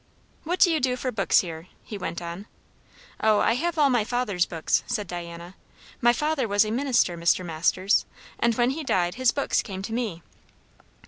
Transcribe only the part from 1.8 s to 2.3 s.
he went